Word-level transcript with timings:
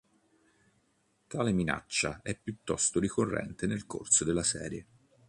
Tale 1.27 1.51
minaccia 1.51 2.21
è 2.23 2.35
piuttosto 2.35 2.99
ricorrente 2.99 3.67
nel 3.67 3.85
corso 3.85 4.23
della 4.25 4.41
serie. 4.41 4.85